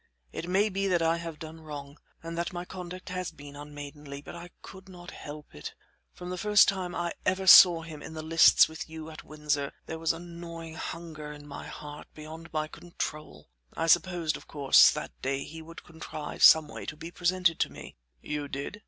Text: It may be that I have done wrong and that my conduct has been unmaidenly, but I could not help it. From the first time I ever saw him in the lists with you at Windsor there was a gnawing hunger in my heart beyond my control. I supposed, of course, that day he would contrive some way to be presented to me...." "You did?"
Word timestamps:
It 0.31 0.49
may 0.49 0.69
be 0.69 0.87
that 0.87 1.03
I 1.03 1.17
have 1.17 1.37
done 1.37 1.61
wrong 1.61 1.99
and 2.23 2.35
that 2.35 2.51
my 2.51 2.65
conduct 2.65 3.09
has 3.09 3.29
been 3.29 3.55
unmaidenly, 3.55 4.23
but 4.23 4.35
I 4.35 4.49
could 4.63 4.89
not 4.89 5.11
help 5.11 5.53
it. 5.53 5.75
From 6.11 6.31
the 6.31 6.39
first 6.39 6.67
time 6.67 6.95
I 6.95 7.13
ever 7.23 7.45
saw 7.45 7.83
him 7.83 8.01
in 8.01 8.15
the 8.15 8.23
lists 8.23 8.67
with 8.67 8.89
you 8.89 9.11
at 9.11 9.23
Windsor 9.23 9.73
there 9.85 9.99
was 9.99 10.11
a 10.11 10.17
gnawing 10.17 10.73
hunger 10.73 11.31
in 11.31 11.45
my 11.45 11.67
heart 11.67 12.07
beyond 12.15 12.51
my 12.51 12.67
control. 12.67 13.51
I 13.77 13.85
supposed, 13.85 14.37
of 14.37 14.47
course, 14.47 14.89
that 14.89 15.11
day 15.21 15.43
he 15.43 15.61
would 15.61 15.83
contrive 15.83 16.41
some 16.43 16.67
way 16.67 16.87
to 16.87 16.97
be 16.97 17.11
presented 17.11 17.59
to 17.59 17.71
me...." 17.71 17.95
"You 18.23 18.47
did?" 18.47 18.79